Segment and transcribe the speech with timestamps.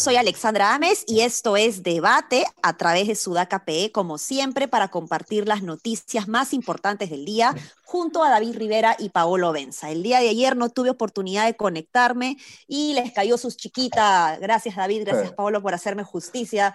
[0.00, 4.88] soy Alexandra Ames y esto es Debate a través de Sudaca PE, como siempre, para
[4.88, 7.54] compartir las noticias más importantes del día
[7.84, 9.90] junto a David Rivera y Paolo Benza.
[9.90, 14.40] El día de ayer no tuve oportunidad de conectarme y les cayó sus chiquitas.
[14.40, 16.74] Gracias David, gracias Paolo por hacerme justicia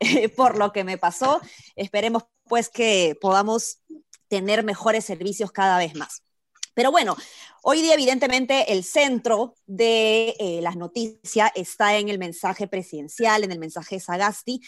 [0.00, 1.42] eh, por lo que me pasó.
[1.76, 3.82] Esperemos pues que podamos
[4.28, 6.22] tener mejores servicios cada vez más.
[6.74, 7.16] Pero bueno,
[7.62, 13.52] hoy día evidentemente el centro de eh, las noticias está en el mensaje presidencial, en
[13.52, 14.60] el mensaje Sagasti,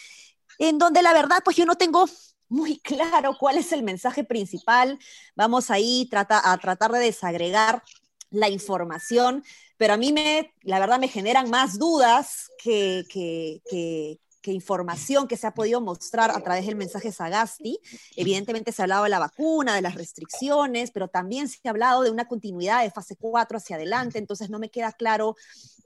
[0.58, 2.06] en donde la verdad pues yo no tengo
[2.48, 4.98] muy claro cuál es el mensaje principal.
[5.34, 7.82] Vamos ahí a tratar de desagregar
[8.30, 9.44] la información,
[9.76, 14.18] pero a mí me, la verdad me generan más dudas que, que, que
[14.52, 17.78] información que se ha podido mostrar a través del mensaje Sagasti.
[18.16, 22.02] Evidentemente se ha hablado de la vacuna, de las restricciones, pero también se ha hablado
[22.02, 25.36] de una continuidad de fase 4 hacia adelante, entonces no me queda claro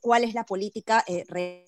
[0.00, 1.24] cuál es la política eh,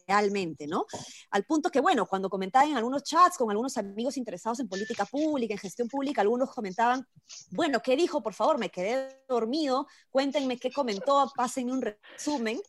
[0.06, 0.86] realmente, ¿no?
[1.30, 5.04] Al punto que, bueno, cuando comentaba en algunos chats con algunos amigos interesados en política
[5.04, 7.06] pública, en gestión pública, algunos comentaban,
[7.50, 8.22] bueno, ¿qué dijo?
[8.22, 12.60] Por favor, me quedé dormido, cuéntenme qué comentó, pásenme un resumen.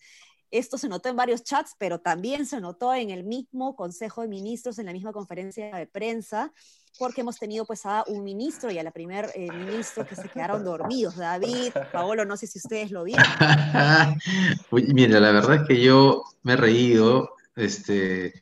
[0.52, 4.28] Esto se notó en varios chats, pero también se notó en el mismo Consejo de
[4.28, 6.52] Ministros, en la misma conferencia de prensa,
[7.00, 10.28] porque hemos tenido pues a un ministro y a la primer eh, ministro que se
[10.30, 11.16] quedaron dormidos.
[11.16, 13.26] David, Paolo, no sé si ustedes lo vieron.
[14.94, 17.32] mira, la verdad es que yo me he reído.
[17.56, 18.34] Este,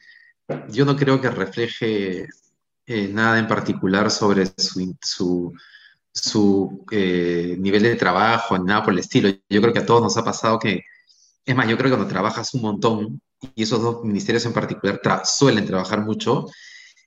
[0.69, 2.27] yo no creo que refleje
[2.85, 5.53] eh, nada en particular sobre su,
[6.11, 9.29] su, eh, nivel de trabajo, nada por el estilo.
[9.47, 10.83] Yo creo que a todos nos ha pasado que
[11.49, 13.21] es más, yo creo que cuando trabajas un montón,
[13.55, 16.45] y esos dos ministerios en particular suelen trabajar mucho,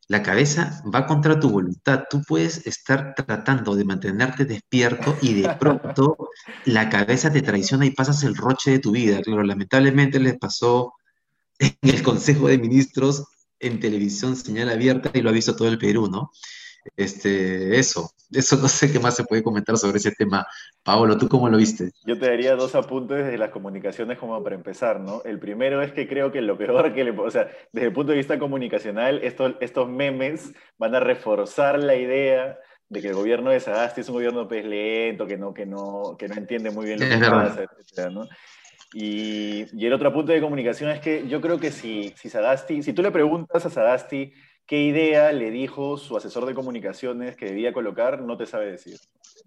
[0.09, 2.05] la cabeza va contra tu voluntad.
[2.11, 6.16] Tú puedes estar tratando de mantenerte despierto y de pronto
[6.65, 9.21] la cabeza te traiciona y pasas el roche de tu vida.
[9.25, 10.95] Pero lamentablemente les pasó
[11.61, 13.25] en el Consejo de Ministros
[13.61, 16.33] en televisión señal abierta y lo ha visto todo el Perú, ¿no?
[16.97, 20.47] Este, eso, eso no sé qué más se puede comentar sobre ese tema.
[20.82, 21.91] Paolo, ¿tú cómo lo viste?
[22.04, 25.22] Yo te daría dos apuntes desde las comunicaciones como para empezar, ¿no?
[25.25, 27.10] El primero es que creo que lo peor que le...
[27.10, 31.97] O sea, desde el punto de vista comunicacional, estos, estos memes van a reforzar la
[31.97, 35.65] idea de que el gobierno de Sagasti es un gobierno pues, lento, que no, que,
[35.65, 37.65] no, que no entiende muy bien lo que pasa.
[38.94, 42.82] Y, y, el otro punto de comunicación es que yo creo que si, si Sagasti,
[42.82, 44.34] si tú le preguntas a Sagasti
[44.67, 48.99] qué idea le dijo su asesor de comunicaciones que debía colocar, no te sabe decir.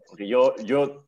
[0.08, 1.08] Porque yo, yo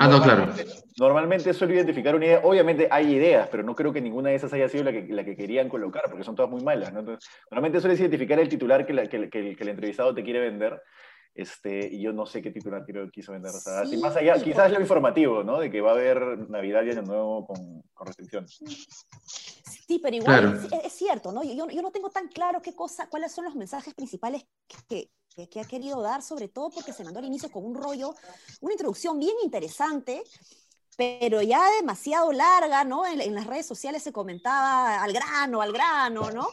[0.00, 0.52] Ah, no, claro.
[0.96, 2.40] Normalmente suelo identificar una idea.
[2.44, 5.24] Obviamente hay ideas, pero no creo que ninguna de esas haya sido la que, la
[5.24, 6.92] que querían colocar, porque son todas muy malas.
[6.92, 10.80] normalmente sueles identificar el titular que, que, que, el entrevistado te quiere vender,
[11.38, 13.52] este, y yo no sé qué titular quiso vender.
[13.52, 15.60] O más allá, quizás lo informativo, ¿no?
[15.60, 18.58] De que va a haber Navidad y Año Nuevo con, con restricciones.
[19.86, 21.44] Sí, pero igual es, cierto, ¿no?
[21.44, 24.46] Yo, yo, no tengo tan claro qué cosa, cuáles son los mensajes principales
[24.88, 27.76] que, que, que, ha querido dar, sobre todo porque se mandó al inicio con un
[27.76, 28.16] rollo,
[28.60, 30.24] una introducción bien interesante,
[30.96, 33.06] pero ya demasiado larga, ¿no?
[33.06, 36.48] En, en las redes sociales se comentaba al grano, al grano, ¿no?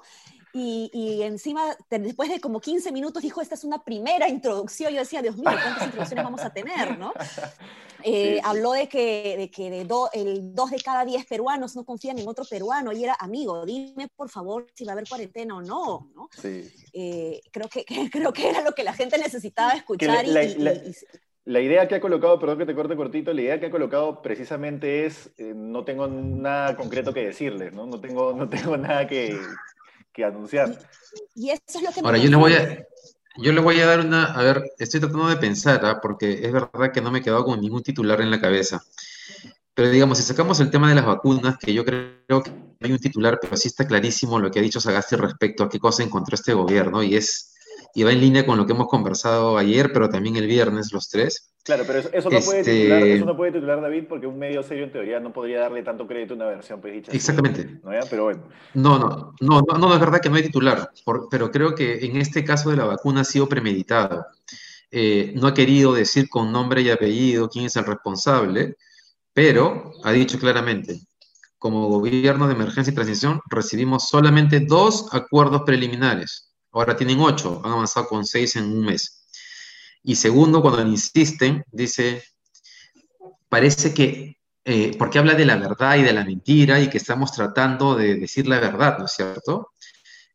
[0.58, 4.94] Y, encima, después de como 15 minutos, dijo, esta es una primera introducción.
[4.94, 6.98] Yo decía, Dios mío, ¿cuántas introducciones vamos a tener?
[6.98, 7.14] ¿no?
[8.08, 12.20] Eh, habló de que, de que de el dos de cada diez peruanos no confían
[12.20, 15.62] en otro peruano y era, amigo, dime por favor si va a haber cuarentena o
[15.64, 16.12] no.
[16.14, 16.30] ¿no?
[16.40, 16.72] Sí.
[16.94, 20.24] Eh, creo, que, creo que era lo que la gente necesitaba escuchar.
[21.46, 24.22] La, idea que ha colocado, perdón que te corte cortito, la idea que ha colocado
[24.22, 27.88] precisamente es, eh, no tengo nada concreto que decirles, ¿no?
[27.88, 29.36] No tengo, no tengo nada que,
[30.16, 30.80] que anunciar.
[31.36, 32.86] Y, eso es lo que Ahora, yo le voy a...
[33.38, 36.00] Yo le voy a dar una, a ver, estoy tratando de pensar, ¿ah?
[36.02, 38.82] porque es verdad que no me he quedado con ningún titular en la cabeza.
[39.74, 43.00] Pero digamos, si sacamos el tema de las vacunas, que yo creo que hay un
[43.00, 46.36] titular, pero sí está clarísimo lo que ha dicho Sagasti respecto a qué cosa encontró
[46.36, 47.56] este gobierno, y es
[47.94, 51.10] y va en línea con lo que hemos conversado ayer, pero también el viernes, los
[51.10, 51.55] tres.
[51.66, 54.62] Claro, pero eso, no, puede este titular, eso no puede titular David porque un medio
[54.62, 57.12] serio en teoría no podría darle tanto crédito a una versión pues, dicha.
[57.12, 57.80] Exactamente.
[57.84, 57.90] ¿no?
[58.08, 58.44] Pero bueno.
[58.76, 60.92] No, no, no, no, es verdad que no hay titular,
[61.32, 64.28] pero creo que en este caso de la vacuna ha sido premeditado.
[64.92, 68.76] Eh, no ha querido decir con nombre y apellido quién es el responsable,
[69.34, 71.00] pero ha dicho claramente,
[71.58, 76.46] como gobierno de emergencia y transición recibimos solamente dos acuerdos preliminares
[76.76, 79.25] Ahora tienen ocho, han avanzado con seis en un mes.
[80.06, 82.24] Y segundo, cuando insisten, dice,
[83.50, 87.32] parece que, eh, porque habla de la verdad y de la mentira y que estamos
[87.32, 89.72] tratando de decir la verdad, ¿no es cierto?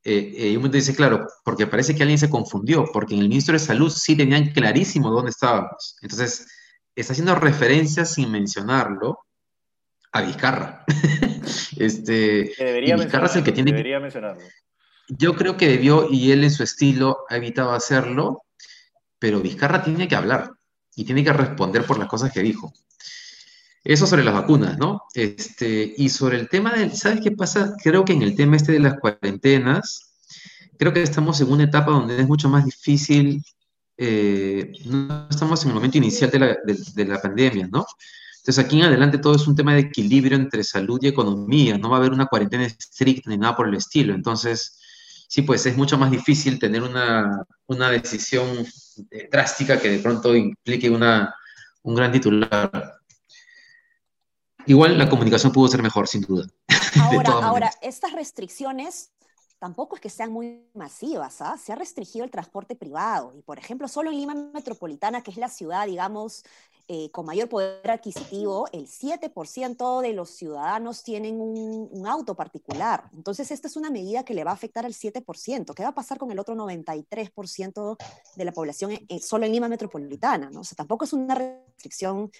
[0.02, 3.20] Eh, eh, y un momento dice, claro, porque parece que alguien se confundió, porque en
[3.20, 5.96] el ministro de Salud sí tenían clarísimo dónde estábamos.
[6.02, 6.48] Entonces,
[6.96, 9.20] está haciendo referencias sin mencionarlo
[10.10, 10.84] a Vizcarra.
[11.78, 14.42] este, debería Vizcarra es el que tiene debería mencionarlo.
[15.06, 18.42] Yo creo que debió, y él en su estilo ha evitado hacerlo,
[19.20, 20.50] pero Vizcarra tiene que hablar
[20.96, 22.72] y tiene que responder por las cosas que dijo.
[23.84, 25.02] Eso sobre las vacunas, ¿no?
[25.14, 27.74] Este, y sobre el tema del, ¿sabes qué pasa?
[27.82, 30.12] Creo que en el tema este de las cuarentenas,
[30.78, 33.42] creo que estamos en una etapa donde es mucho más difícil,
[33.96, 36.56] eh, no estamos en el momento inicial de la,
[36.94, 37.86] de la pandemia, ¿no?
[38.38, 41.90] Entonces aquí en adelante todo es un tema de equilibrio entre salud y economía, no
[41.90, 44.14] va a haber una cuarentena estricta ni nada por el estilo.
[44.14, 44.78] Entonces,
[45.28, 48.66] sí, pues es mucho más difícil tener una, una decisión
[49.10, 51.34] eh, drástica que de pronto implique una,
[51.82, 52.98] un gran titular.
[54.66, 56.46] Igual la comunicación pudo ser mejor, sin duda.
[57.00, 59.12] Ahora, ahora estas restricciones
[59.60, 61.56] tampoco es que sean muy masivas, ¿ah?
[61.56, 65.36] Se ha restringido el transporte privado y, por ejemplo, solo en Lima Metropolitana, que es
[65.36, 66.42] la ciudad, digamos,
[66.88, 73.04] eh, con mayor poder adquisitivo, el 7% de los ciudadanos tienen un, auto particular.
[73.14, 75.74] Entonces, esta es una medida que le va a afectar al 7%.
[75.74, 77.96] ¿Qué va a pasar con el otro 93%
[78.34, 80.50] de la población eh, solo en Lima Metropolitana?
[80.50, 80.60] ¿no?
[80.60, 82.30] O sea, tampoco es una restricción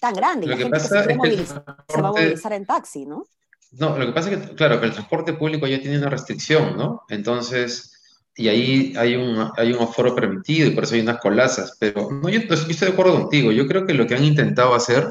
[0.00, 0.46] tan grande.
[0.46, 3.26] Lo la gente que se, se va a movilizar en taxi, ¿no?
[3.72, 6.76] No, lo que pasa es que, claro, que el transporte público ya tiene una restricción,
[6.76, 7.02] ¿no?
[7.08, 7.92] Entonces,
[8.36, 11.76] y ahí hay un, hay un aforo permitido y por eso hay unas colazas.
[11.78, 13.52] Pero no, yo, yo, estoy de acuerdo contigo.
[13.52, 15.08] Yo creo que lo que han intentado hacer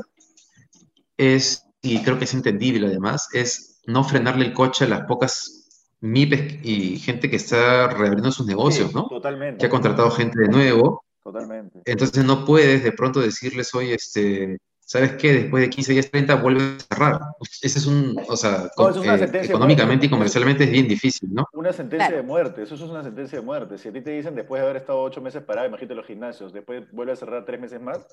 [1.17, 5.61] es, y creo que es entendible además, es no frenarle el coche a las pocas
[6.01, 9.07] MIPES y gente que está reabriendo sus negocios, ¿no?
[9.07, 9.59] Totalmente.
[9.59, 11.03] Que ha contratado gente de nuevo.
[11.23, 11.81] Totalmente.
[11.85, 14.57] Entonces no puedes de pronto decirles, oye, este,
[14.91, 15.33] ¿sabes qué?
[15.33, 17.21] Después de 15 días, 30 vuelve a cerrar.
[17.61, 21.47] Ese es un, o sea, eh, económicamente y comercialmente es bien difícil, ¿no?
[21.53, 23.77] Una sentencia de muerte, eso es una sentencia de muerte.
[23.77, 26.51] Si a ti te dicen después de haber estado ocho meses parado, imagínate los gimnasios,
[26.51, 28.05] después vuelve a cerrar tres meses más,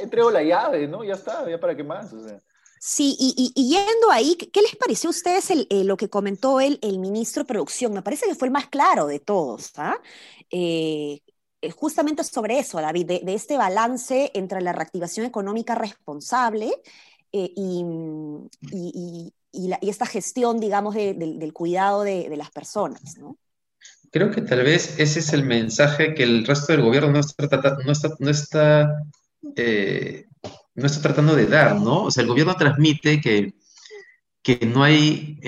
[0.00, 1.02] entrego la llave, ¿no?
[1.02, 2.38] Ya está, ya para qué más, o sea.
[2.78, 7.00] Sí, y, yendo ahí, ¿qué les pareció a ustedes eh, lo que comentó el, el
[7.00, 7.92] ministro de Producción?
[7.92, 9.72] Me parece que fue el más claro de todos.
[9.76, 9.96] ¿ah?
[10.50, 11.20] Eh,
[11.70, 16.72] justamente sobre eso, David, de, este balance entre la reactivación económica responsable
[17.32, 19.32] eh, y,
[19.82, 23.16] esta gestión, digamos, del cuidado de, las personas.
[24.10, 27.48] Creo que tal vez ese es el mensaje que el resto del gobierno no está,
[27.84, 29.02] no está, no está,
[29.56, 30.26] eh,
[30.74, 32.04] no está tratando de dar, ¿no?
[32.04, 33.54] O sea, el gobierno transmite que,
[34.42, 35.38] que no hay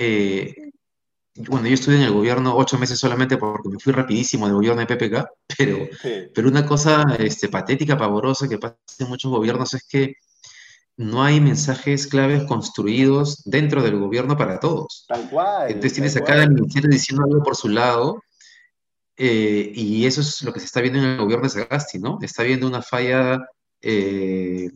[1.35, 4.85] bueno, yo estuve en el gobierno ocho meses solamente porque me fui rapidísimo del gobierno
[4.85, 5.87] de PPK, pero,
[6.33, 10.13] pero una cosa este, patética, pavorosa que pasa en muchos gobiernos es que
[10.97, 15.05] no hay mensajes claves construidos dentro del gobierno para todos.
[15.09, 15.67] Tal cual.
[15.67, 18.23] Entonces tienes acá el ministerio diciendo algo por su lado,
[19.17, 22.19] eh, y eso es lo que se está viendo en el gobierno de Sagasti, ¿no?
[22.21, 23.39] Está viendo una falla
[23.81, 24.69] eh,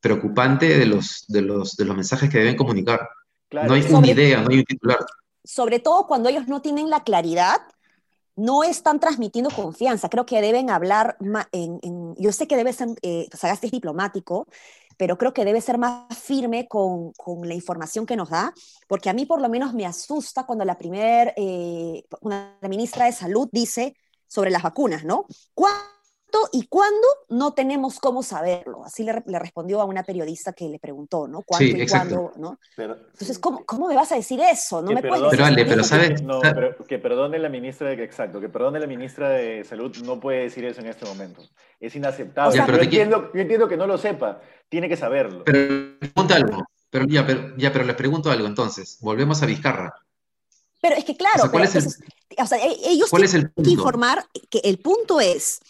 [0.00, 3.08] preocupante de los, de, los, de los mensajes que deben comunicar.
[3.52, 4.98] No hay una idea, no hay un titular
[5.44, 7.60] sobre todo cuando ellos no tienen la claridad,
[8.36, 10.08] no están transmitiendo confianza.
[10.08, 11.16] Creo que deben hablar,
[11.52, 14.48] en, yo sé que debe ser, eh, Sagasti es diplomático,
[14.96, 18.52] pero creo que debe ser más firme con, la información que nos da,
[18.88, 22.04] porque a mí por lo menos me asusta cuando la primera eh,
[22.62, 23.96] ministra de Salud dice
[24.26, 25.26] sobre las vacunas, ¿no?
[26.52, 28.84] Y cuándo no tenemos cómo saberlo.
[28.84, 31.42] Así le, respondió a una periodista que le preguntó, ¿no?
[31.42, 32.32] ¿Cuándo y cuándo?
[32.36, 32.58] ¿no?
[32.76, 34.82] Entonces, ¿cómo, ¿cómo, me vas a decir eso?
[34.82, 36.22] No me puedes pero, Ale, pero ¿sabes?
[36.22, 40.20] No, pero que perdone la ministra de exacto, que perdone la ministra de Salud no
[40.20, 41.42] puede decir eso en este momento.
[41.80, 42.56] Es inaceptable.
[42.56, 45.44] yo, entiendo, yo, entiendo, que no lo sepa, tiene que saberlo.
[45.44, 48.98] Pero pregunta algo, pero ya, pero, ya, pero le pregunto algo entonces.
[49.00, 49.94] Volvemos a Vizcarra.
[50.80, 51.86] Pero es que claro, ¿cuál es el,
[52.38, 55.60] o sea, ellos tienen que informar que el punto es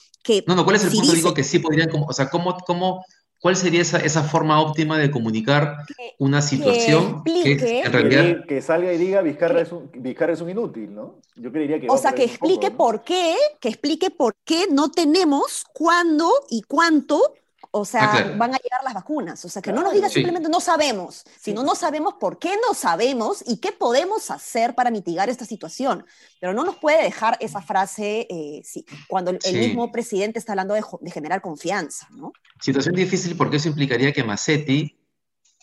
[0.47, 1.13] no, no, ¿cuál es el punto?
[1.13, 3.05] Digo que sí podrían, o sea, ¿cómo, cómo,
[3.41, 5.79] ¿cuál sería esa, esa forma óptima de comunicar
[6.19, 8.47] una situación que, en realidad...
[8.47, 11.21] Que, salga y diga Vizcarra es, un, Vizcarra es un inútil, ¿no?
[11.37, 11.89] Yo creería que...
[11.89, 17.35] O sea, que explique por qué, que explique por qué no tenemos cuándo y cuánto
[17.77, 19.45] o sea, ah, van a llegar las vacunas.
[19.45, 22.73] O sea, que no nos diga simplemente no sabemos, sino no sabemos por qué no
[22.73, 26.07] sabemos y qué podemos hacer para mitigar esta situación.
[26.39, 28.63] Pero no nos puede dejar esa frase eh,
[29.09, 32.33] cuando el, mismo presidente está hablando de, generar confianza, ¿no?
[32.61, 34.97] Situación difícil porque eso implicaría que Massetti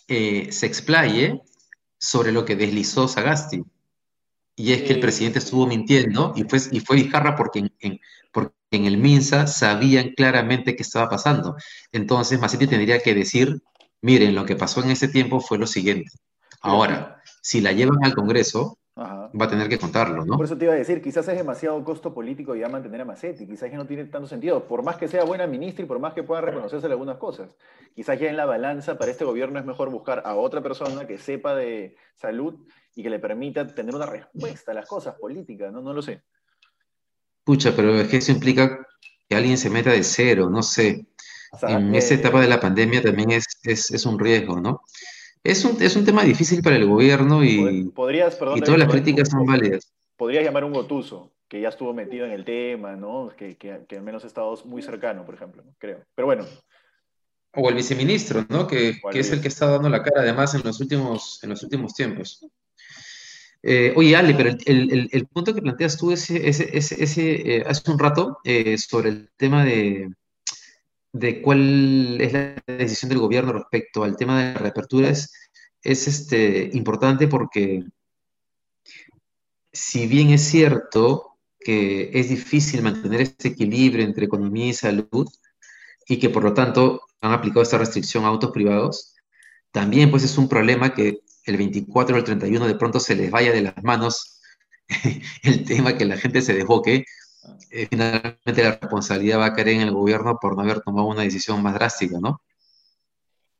[0.10, 1.41] eh, se explaye
[1.98, 3.63] sobre lo que deslizó Sagasti.
[4.58, 8.01] Y es que el presidente estuvo mintiendo y fue, y fue Vizcarra porque en,
[8.34, 11.56] porque en el MINSA sabían claramente qué estaba pasando.
[11.92, 13.62] Entonces, Macetti tendría que decir
[14.01, 16.12] miren, lo que pasó en ese tiempo fue lo siguiente.
[16.62, 20.36] Ahora, si la llevan al Congreso, va a tener que contarlo, ¿no?
[20.36, 23.48] Por eso te iba a decir, quizás es demasiado costo político ya mantener a Macetti,
[23.48, 26.13] quizás ya no tiene tanto sentido, por más que sea buena ministra y por más
[26.13, 27.56] que pueda reconocerse algunas cosas.
[27.96, 31.18] Quizás ya en la balanza para este gobierno es mejor buscar a otra persona que
[31.18, 32.60] sepa de salud
[32.96, 35.82] y que le permita tener una respuesta a las cosas políticas, ¿no?
[35.82, 36.22] No lo sé.
[37.43, 38.88] Pucha, pero es que eso implica
[39.27, 41.05] que alguien se meta de cero, no sé.
[41.63, 44.81] en esta etapa de la pandemia también es, es, un riesgo, ¿no?
[45.43, 49.29] Es un, es un tema difícil para el gobierno y, ¿Podrías, y todas las críticas
[49.29, 49.91] son válidas.
[50.15, 53.29] Podrías llamar a un Gotuso, que ya estuvo metido en el tema, ¿no?
[53.36, 56.03] Que, que, que al menos ha estado muy cercano, por ejemplo, creo.
[56.13, 56.45] Pero bueno.
[57.53, 58.67] O el viceministro, ¿no?
[58.67, 61.63] Que, que es el que está dando la cara además en los últimos, en los
[61.63, 62.45] últimos tiempos.
[63.63, 68.39] Eh, oye, Ale, pero el, punto que planteas tú ese, ese, eh, hace un rato
[68.44, 70.10] eh, sobre el tema de,
[71.13, 75.32] de cuál es la decisión del gobierno respecto al tema de reaperturas
[75.84, 77.86] es este, importante porque
[79.72, 85.27] si bien es cierto que es difícil mantener este equilibrio entre economía y salud
[86.08, 89.15] y que por lo tanto han aplicado esta restricción a autos privados,
[89.72, 93.31] también pues es un problema que el 24 o el 31 de pronto se les
[93.31, 94.41] vaya de las manos
[95.43, 97.05] el tema que la gente se desboque,
[97.71, 101.24] eh, finalmente la responsabilidad va a caer en el gobierno por no haber tomado una
[101.24, 102.41] decisión más drástica, ¿no?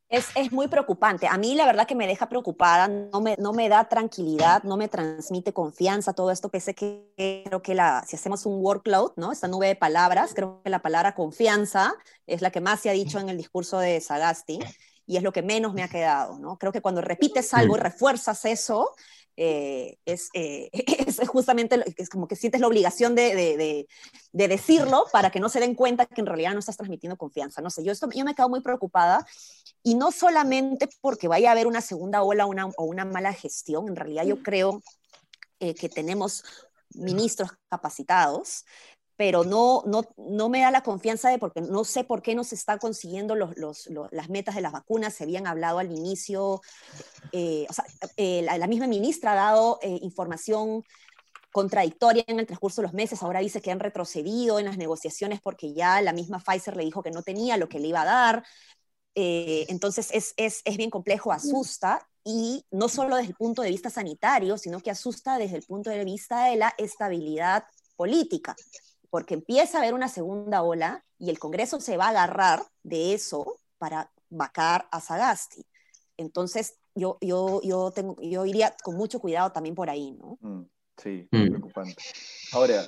[0.10, 1.26] Es, es, muy preocupante.
[1.28, 4.76] A mí la verdad que me deja preocupada, no me, no me da tranquilidad, no
[4.76, 9.32] me transmite confianza todo esto, pese que creo que la, si hacemos un workload, ¿no?
[9.32, 11.94] esta nube de palabras, creo que la palabra confianza
[12.28, 14.60] es la que más se ha dicho en el discurso de Sagasti
[15.12, 16.58] y es lo que menos me ha quedado, ¿no?
[16.58, 18.96] Creo que cuando repites algo y refuerzas eso,
[19.36, 20.70] eh, es, eh,
[21.06, 23.88] es, justamente, es como que sientes la obligación de, de,
[24.32, 27.62] de, decirlo para que no se den cuenta que en realidad no estás transmitiendo confianza.
[27.62, 29.28] No sé, yo, esto, yo me quedo muy preocupada
[29.84, 33.90] y no solamente porque vaya a haber una segunda ola una, o una mala gestión,
[33.90, 34.82] en realidad yo creo
[35.60, 36.46] eh, que tenemos
[36.94, 38.64] ministros capacitados,
[39.18, 42.44] pero no, no, no me da la confianza de porque no sé por qué no
[42.44, 45.14] se están consiguiendo las metas de las vacunas.
[45.14, 46.62] Se habían hablado al inicio,
[47.32, 47.86] eh, o sea,
[48.18, 50.84] eh, la, misma ministra ha dado eh, información
[51.52, 53.22] contradictoria en el transcurso de los meses.
[53.22, 57.04] Ahora dice que han retrocedido en las negociaciones porque ya la misma Pfizer le dijo
[57.04, 58.46] que no tenía lo que le iba a dar.
[59.14, 63.90] entonces es, es, es bien complejo, asusta y no solo desde el punto de vista
[63.90, 67.66] sanitario, sino que asusta desde el punto de vista de la estabilidad
[67.96, 68.56] política
[69.12, 73.14] porque empieza a haber una segunda ola y el Congreso se va a agarrar de
[73.14, 75.64] eso para vacar a Sagasti.
[76.18, 80.38] Entonces, yo, yo, yo, tengo, yo iría con mucho cuidado también por ahí, ¿no?
[80.40, 80.66] Mm,
[80.98, 81.50] sí, mm.
[81.50, 81.96] preocupante.
[82.54, 82.86] Ahora,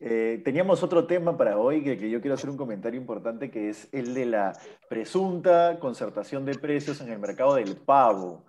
[0.00, 3.68] eh, teníamos otro tema para hoy que, que, yo quiero hacer un comentario importante que
[3.68, 8.44] es el de la presunta concertación de precios en el mercado del pavo,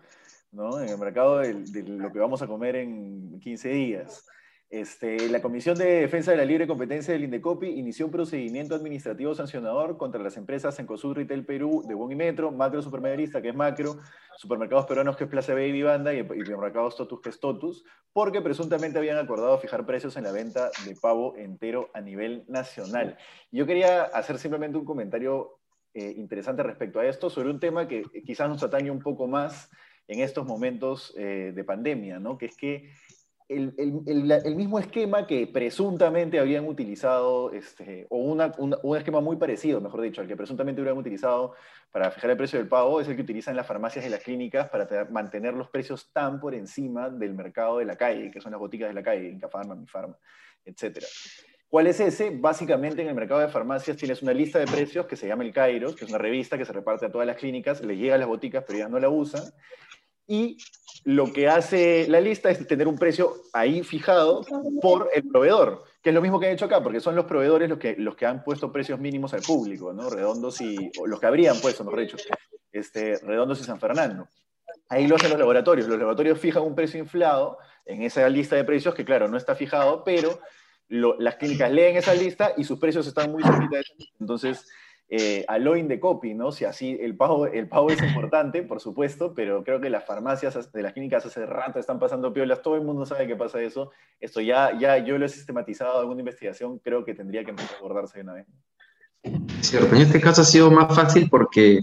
[0.51, 0.81] ¿no?
[0.81, 4.25] En el mercado de lo que vamos a comer en 15 días.
[4.73, 9.35] Este, la Comisión de Defensa de la Libre Competencia del Indecopi inició un procedimiento administrativo
[9.35, 13.55] sancionador contra las empresas Encosud Retail Perú de Bon y Metro, Macro Supermercadista, que es
[13.55, 13.99] Macro,
[14.35, 17.85] Supermercados Peruanos, que es Plaza B y Banda, y, y Supermercados Totus, que es Totus,
[18.13, 23.15] porque presuntamente habían acordado fijar precios en la venta de pavo entero a nivel nacional.
[23.51, 25.59] Yo quería hacer simplemente un comentario
[25.93, 29.69] eh, interesante respecto a esto, sobre un tema que quizás nos atañe un poco más
[30.07, 32.39] en estos momentos eh, de pandemia, ¿no?
[32.39, 32.91] que es que
[33.57, 40.21] el, mismo esquema que presuntamente habían utilizado, este, o un esquema muy parecido, mejor dicho,
[40.21, 41.53] al que presuntamente habían utilizado
[41.91, 44.69] para fijar el precio del pago, es el que utilizan las farmacias y las clínicas
[44.69, 48.59] para mantener los precios tan por encima del mercado de la calle, que son las
[48.59, 50.17] boticas de la calle, Incafarma, Mifarma,
[50.65, 51.03] etc.
[51.73, 52.29] ¿Cuál es ese?
[52.29, 55.51] Básicamente en el mercado de farmacias tienes una lista de precios que se llama el
[55.51, 58.19] Kairos, que es una revista que se reparte a todas las clínicas, le llega a
[58.19, 59.41] las boticas, pero ellas no la usan,
[60.27, 60.57] y
[61.03, 64.45] lo que hace la lista es tener un precio ahí fijado
[64.81, 67.69] por el proveedor, que es lo mismo que han hecho acá, porque son los proveedores
[67.69, 70.09] los que, los que han puesto precios mínimos al público, ¿no?
[70.09, 72.17] Redondos y, los que habrían puesto, mejor dicho,
[72.71, 74.27] este, Redondos y San Fernando.
[74.89, 75.87] Ahí lo hacen los laboratorios.
[75.87, 79.55] Los laboratorios fijan un precio inflado en esa lista de precios, que claro, no está
[79.55, 80.39] fijado, pero
[80.87, 84.15] las clínicas leen esa lista y sus precios están muy cerquita de esa lista.
[84.19, 84.69] Entonces,
[85.09, 86.51] eh, a lo de copy, ¿no?
[86.51, 90.71] Si así, el pago, el pago es importante, por supuesto, pero creo que las farmacias
[90.71, 93.91] de las clínicas hace rato están pasando piolas, todo el mundo sabe que pasa eso.
[94.19, 97.75] Esto ya, ya yo lo he sistematizado en alguna investigación, creo que tendría que empezar
[97.75, 98.47] a abordarse de una vez.
[99.61, 101.79] Cierto, en este caso ha sido más fácil porque,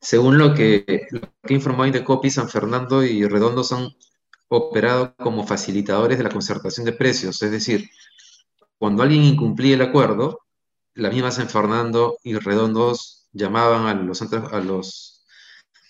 [0.00, 3.88] según lo que, lo que informó Indecopy, San Fernando y Redondo han
[4.48, 7.88] operado como facilitadores de la concertación de precios, es decir,
[8.78, 10.45] cuando alguien incumplía el acuerdo,
[10.96, 15.24] la misma San Fernando y Redondos llamaban a los, a los,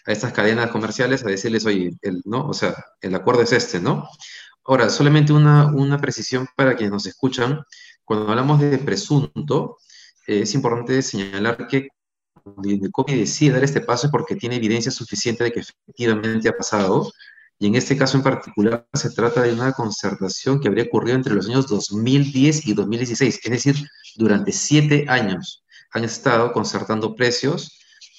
[0.05, 2.49] a estas cadenas comerciales a decirles, oye, el, ¿no?
[2.49, 4.09] O sea, el acuerdo es este, ¿no?
[4.65, 7.63] Ahora, solamente una, una precisión para quienes nos escuchan.
[8.05, 9.79] Cuando hablamos de presunto,
[10.27, 11.89] eh, es importante señalar que
[12.43, 17.13] cuando Indecopi decide dar este paso porque tiene evidencia suficiente de que efectivamente ha pasado.
[17.59, 21.35] Y en este caso en particular se trata de una concertación que habría ocurrido entre
[21.35, 23.41] los años 2010 y 2016.
[23.43, 23.77] Es decir,
[24.17, 27.79] durante siete años han estado concertando precios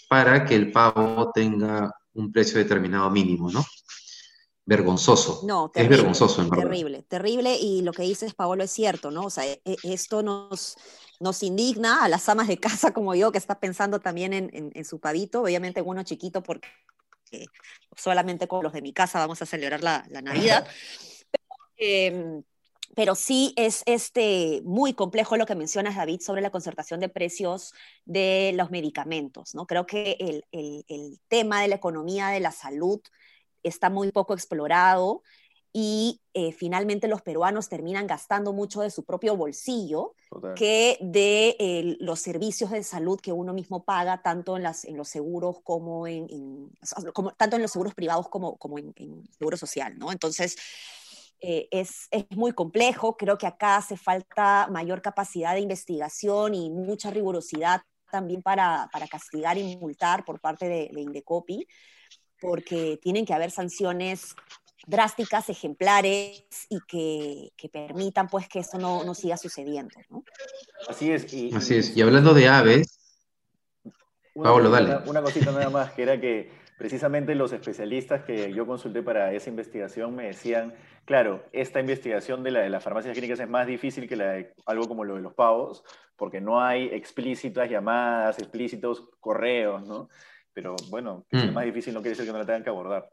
[0.09, 3.65] para que el pavo tenga un precio determinado mínimo, ¿no?
[4.65, 5.41] Vergonzoso.
[5.45, 6.65] No, terrible, es vergonzoso, en verdad.
[6.65, 7.55] Terrible, terrible.
[7.55, 9.25] Y lo que dices, Paolo, es cierto, ¿no?
[9.25, 10.75] O sea, e, e, esto nos,
[11.19, 14.85] nos indigna a las amas de casa como yo, que está pensando también en, en,
[14.85, 16.67] su pavito, obviamente uno chiquito porque
[17.95, 20.67] solamente con los de mi casa vamos a celebrar la, la Navidad.
[21.31, 21.45] Pero,
[21.77, 22.41] eh,
[22.97, 27.75] pero sí es este, muy complejo lo que mencionas, David, sobre la concertación de precios
[28.05, 29.53] de los medicamentos.
[29.53, 29.67] ¿no?
[29.67, 32.99] Creo que el, el, el tema de la economía de la salud
[33.61, 35.21] está muy poco explorado
[35.71, 40.15] y eh, finalmente los peruanos terminan gastando mucho de su propio bolsillo
[40.55, 44.97] que de eh, los servicios de salud que uno mismo paga, tanto en, las, en
[44.97, 46.71] los seguros como en, en
[47.13, 50.11] como, tanto en los seguros privados como, como en, en seguro social, ¿no?
[50.11, 50.55] Entonces,
[51.39, 53.15] eh, es, es, muy complejo.
[53.17, 59.07] Creo que acá hace falta mayor capacidad de investigación y mucha rigurosidad también para, para
[59.07, 61.67] castigar y multar por parte de, de, Indecopi,
[62.39, 64.35] porque tienen que haber sanciones
[64.87, 69.95] drásticas, ejemplares y que, que permitan pues que esto no, no siga sucediendo.
[70.09, 70.23] ¿no?
[70.87, 71.31] Así es.
[71.33, 71.95] Y, Así es.
[71.95, 72.96] Y hablando de aves,
[74.37, 74.97] una, Pablo, dale.
[74.97, 79.33] Una, una cosita nada más, que era que precisamente los especialistas que yo consulté para
[79.33, 80.75] esa investigación me decían,
[81.05, 84.53] claro, esta investigación de la de las farmacias clínicas es más difícil que la de
[84.67, 85.83] algo como lo de los pavos,
[86.15, 90.09] porque no hay explícitas llamadas, explícitos correos, ¿no?
[90.53, 91.41] Pero bueno, que mm.
[91.41, 93.09] es más difícil no quiere decir que no la tengan que abordar.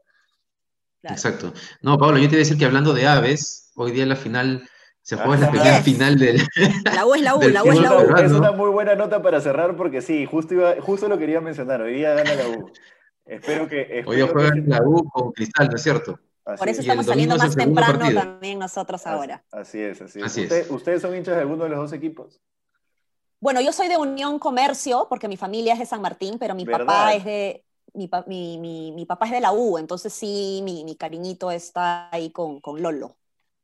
[1.01, 1.15] Claro.
[1.15, 1.53] Exacto.
[1.81, 4.67] No, Pablo, yo te iba a decir que hablando de aves, hoy día la final
[5.05, 6.41] se juega la primera final del.
[6.83, 8.17] La U es la U, la U es la U.
[8.17, 11.79] Es una muy buena nota para cerrar porque sí, justo, iba, justo lo quería mencionar.
[11.81, 12.71] Hoy día gana la U.
[13.23, 13.81] Espero que.
[13.99, 14.69] Espero Hoy juegan que...
[14.69, 16.19] la U con Cristal, ¿no es cierto?
[16.43, 18.19] Así Por eso estamos saliendo más temprano partido.
[18.19, 19.43] también nosotros ahora.
[19.51, 20.25] Así es, así es.
[20.25, 20.71] Así ¿Usted, es.
[20.71, 22.41] ¿Ustedes son hinchas de alguno de los dos equipos?
[23.39, 26.65] Bueno, yo soy de Unión Comercio, porque mi familia es de San Martín, pero mi
[26.65, 26.79] ¿verdad?
[26.79, 27.63] papá es de.
[27.93, 32.31] Mi, mi, mi, mi, papá es de la U, entonces sí, mi, cariñito está ahí
[32.31, 33.15] con, con Lolo.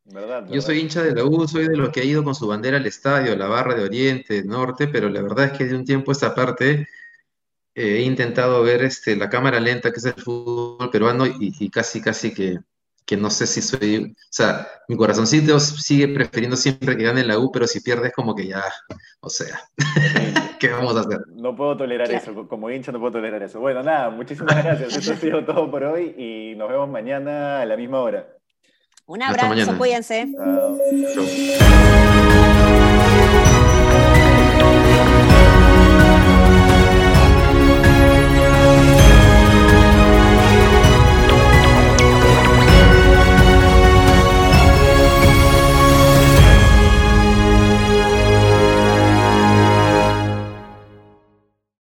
[0.05, 0.53] ¿Verdad, verdad?
[0.53, 2.77] Yo soy hincha de la U, soy de los que ha ido con su bandera
[2.77, 6.11] al estadio, la barra de Oriente, Norte, pero la verdad es que de un tiempo
[6.11, 6.87] a esta parte
[7.73, 11.69] eh, he intentado ver este, la cámara lenta, que es el fútbol peruano, y, y
[11.69, 12.59] casi, casi que,
[13.05, 17.39] que, no sé si soy, o sea, mi corazoncito sigue prefiriendo siempre que gane la
[17.39, 18.63] U, pero si pierdes como que ya,
[19.21, 19.59] o sea,
[20.59, 21.21] ¿qué vamos a hacer?
[21.29, 23.59] No puedo tolerar eso, como hincha no puedo tolerar eso.
[23.59, 27.65] Bueno, nada, muchísimas gracias, eso ha sido todo por hoy y nos vemos mañana a
[27.65, 28.40] la misma hora.
[29.11, 30.25] Un abrazo, cuídense.
[31.13, 32.67] Chao.